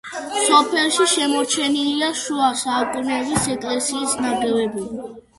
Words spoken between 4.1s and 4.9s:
ნანგრევები.